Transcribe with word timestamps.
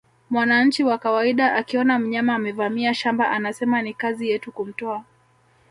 Mwananchi 0.29 0.83
wa 0.83 0.97
kawaida 0.97 1.55
akiona 1.55 1.99
mnyama 1.99 2.35
amevamia 2.35 2.93
shamba 2.93 3.29
anasema 3.31 3.81
ni 3.81 3.93
kazi 3.93 4.29
yetu 4.29 4.51
kumtoa 4.51 5.03